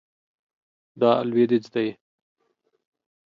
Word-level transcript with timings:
دا 1.01 1.11
لویدیځ 1.29 1.65
دی 1.73 1.87